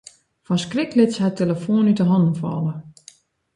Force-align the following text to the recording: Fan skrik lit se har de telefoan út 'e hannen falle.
Fan 0.45 0.59
skrik 0.63 0.91
lit 0.95 1.13
se 1.13 1.19
har 1.23 1.31
de 1.33 1.39
telefoan 1.41 1.89
út 1.91 1.99
'e 2.01 2.05
hannen 2.11 2.35
falle. 2.41 2.73